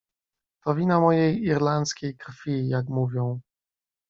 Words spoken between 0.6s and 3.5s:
"To wina mojej irlandzkiej krwi, jak mówią."